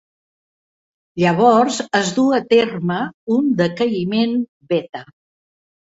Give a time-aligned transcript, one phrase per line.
[1.23, 2.99] Llavors, es duu a terme
[3.39, 4.39] un decaïment
[4.75, 5.09] beta.